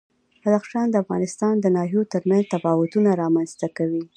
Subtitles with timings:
[0.43, 4.03] بدخشان د افغانستان د ناحیو ترمنځ تفاوتونه رامنځ ته کوي.